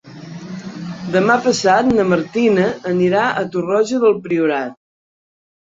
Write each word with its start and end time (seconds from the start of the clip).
Demà 1.15 1.35
passat 1.49 1.91
na 1.97 2.07
Martina 2.13 2.65
anirà 2.95 3.29
a 3.43 3.47
Torroja 3.57 4.03
del 4.07 4.21
Priorat. 4.25 4.77